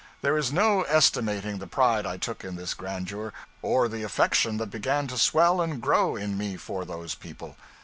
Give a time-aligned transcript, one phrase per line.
[0.23, 4.71] There is no estimating the pride I took in this grandeur, or the affection that
[4.71, 7.55] began to swell and grow in me for those people.